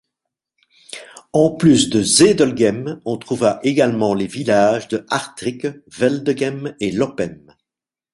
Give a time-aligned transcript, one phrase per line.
[1.31, 7.55] En plus de Zedelgem, on trouve également les villages de Aertrycke, Veldegem et Loppem.